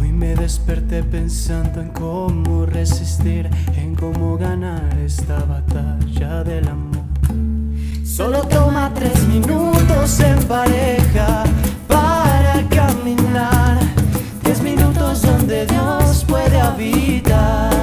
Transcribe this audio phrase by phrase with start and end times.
[0.00, 7.04] Hoy me desperté pensando en cómo resistir, en cómo ganar esta batalla del amor.
[8.04, 11.44] Solo toma tres minutos en pareja
[11.86, 13.78] para caminar,
[14.42, 17.74] tres minutos donde Dios puede habitar.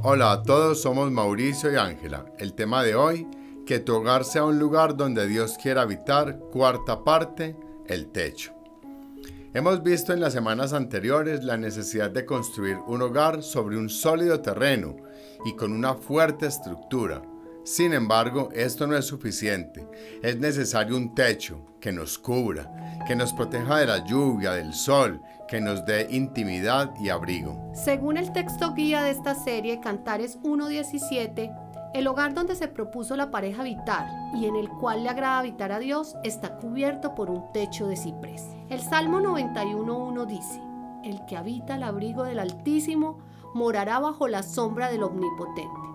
[0.00, 2.24] Hola a todos, somos Mauricio y Ángela.
[2.38, 3.26] El tema de hoy,
[3.68, 7.54] que tu hogar sea un lugar donde Dios quiera habitar, cuarta parte,
[7.86, 8.54] el techo.
[9.52, 14.40] Hemos visto en las semanas anteriores la necesidad de construir un hogar sobre un sólido
[14.40, 14.96] terreno
[15.44, 17.20] y con una fuerte estructura.
[17.62, 19.86] Sin embargo, esto no es suficiente.
[20.22, 22.72] Es necesario un techo que nos cubra,
[23.06, 27.70] que nos proteja de la lluvia, del sol, que nos dé intimidad y abrigo.
[27.74, 33.30] Según el texto guía de esta serie, Cantares 1.17, el hogar donde se propuso la
[33.30, 37.50] pareja habitar y en el cual le agrada habitar a Dios está cubierto por un
[37.52, 38.46] techo de ciprés.
[38.68, 40.60] El Salmo 91.1 dice,
[41.02, 43.18] El que habita el abrigo del Altísimo
[43.54, 45.88] morará bajo la sombra del Omnipotente.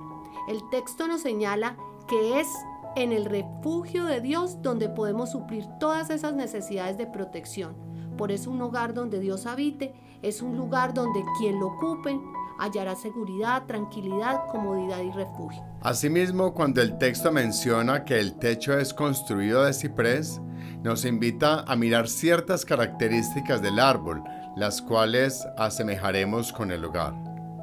[0.49, 2.47] El texto nos señala que es
[2.95, 7.75] en el refugio de Dios donde podemos suplir todas esas necesidades de protección.
[8.17, 12.19] Por eso un hogar donde Dios habite es un lugar donde quien lo ocupe
[12.63, 15.61] hallará seguridad, tranquilidad, comodidad y refugio.
[15.81, 20.39] Asimismo, cuando el texto menciona que el techo es construido de ciprés,
[20.81, 24.23] nos invita a mirar ciertas características del árbol,
[24.55, 27.13] las cuales asemejaremos con el hogar.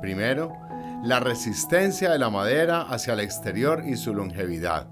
[0.02, 0.52] Primero,
[1.02, 4.86] la resistencia de la madera hacia el exterior y su longevidad.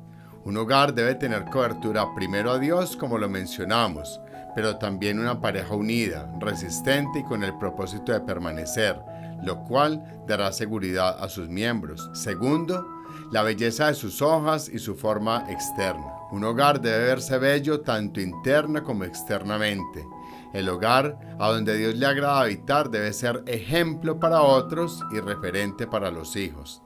[0.44, 4.22] Un hogar debe tener cobertura primero a Dios, como lo mencionamos,
[4.54, 8.98] pero también una pareja unida, resistente y con el propósito de permanecer,
[9.42, 12.10] lo cual dará seguridad a sus miembros.
[12.12, 12.86] Segundo,
[13.30, 16.14] la belleza de sus hojas y su forma externa.
[16.30, 20.06] Un hogar debe verse bello tanto interna como externamente.
[20.52, 25.86] El hogar a donde Dios le agrada habitar debe ser ejemplo para otros y referente
[25.86, 26.82] para los hijos.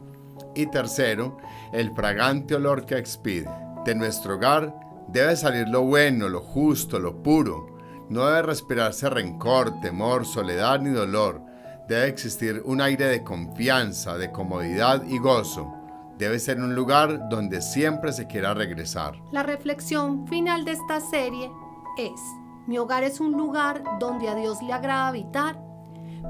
[0.54, 1.38] Y tercero,
[1.72, 3.48] el fragante olor que expide.
[3.84, 4.74] De nuestro hogar
[5.08, 7.66] debe salir lo bueno, lo justo, lo puro.
[8.08, 11.51] No debe respirarse rencor, temor, soledad ni dolor
[11.88, 15.72] debe existir un aire de confianza, de comodidad y gozo.
[16.18, 19.14] Debe ser un lugar donde siempre se quiera regresar.
[19.32, 21.50] La reflexión final de esta serie
[21.98, 22.20] es,
[22.66, 25.60] mi hogar es un lugar donde a Dios le agrada habitar.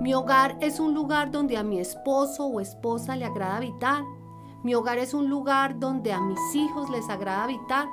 [0.00, 4.02] Mi hogar es un lugar donde a mi esposo o esposa le agrada habitar.
[4.62, 7.86] Mi hogar es un lugar donde a mis hijos les agrada habitar.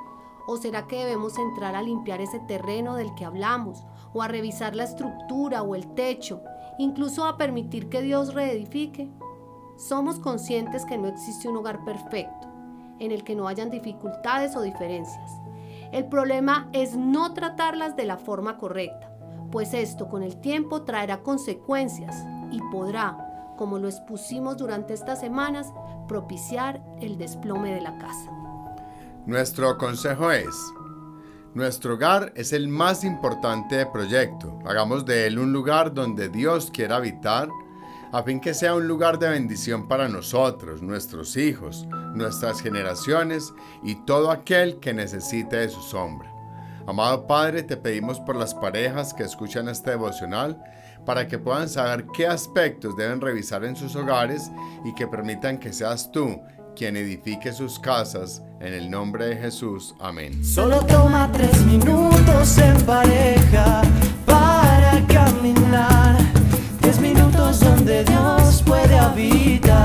[0.46, 3.84] ¿O será que debemos entrar a limpiar ese terreno del que hablamos?
[4.14, 6.40] ¿O a revisar la estructura o el techo?
[6.80, 9.10] Incluso a permitir que Dios reedifique.
[9.76, 12.48] Somos conscientes que no existe un hogar perfecto,
[12.98, 15.30] en el que no hayan dificultades o diferencias.
[15.92, 19.14] El problema es no tratarlas de la forma correcta,
[19.50, 25.72] pues esto con el tiempo traerá consecuencias y podrá, como lo expusimos durante estas semanas,
[26.08, 28.30] propiciar el desplome de la casa.
[29.26, 30.54] Nuestro consejo es,
[31.54, 34.58] nuestro hogar es el más importante proyecto.
[34.64, 37.48] Hagamos de él un lugar donde Dios quiera habitar,
[38.12, 43.52] a fin que sea un lugar de bendición para nosotros, nuestros hijos, nuestras generaciones
[43.82, 46.30] y todo aquel que necesite de su sombra.
[46.86, 50.60] Amado Padre, te pedimos por las parejas que escuchan este devocional
[51.04, 54.50] para que puedan saber qué aspectos deben revisar en sus hogares
[54.84, 56.40] y que permitan que seas tú
[56.76, 59.94] quien edifique sus casas, en el nombre de Jesús.
[60.00, 60.44] Amén.
[60.44, 63.82] Solo toma tres minutos en pareja
[64.26, 66.16] para caminar,
[66.80, 69.79] tres minutos donde Dios puede habitar.